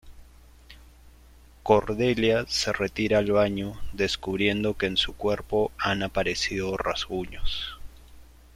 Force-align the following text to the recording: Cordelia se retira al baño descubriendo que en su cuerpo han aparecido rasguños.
Cordelia 1.61 2.45
se 2.47 2.73
retira 2.73 3.19
al 3.19 3.31
baño 3.31 3.79
descubriendo 3.93 4.75
que 4.75 4.87
en 4.87 4.97
su 4.97 5.15
cuerpo 5.15 5.71
han 5.77 6.01
aparecido 6.01 6.75
rasguños. 6.75 7.77